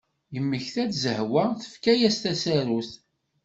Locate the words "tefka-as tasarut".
1.61-2.91